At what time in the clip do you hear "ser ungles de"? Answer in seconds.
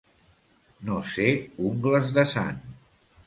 1.09-2.27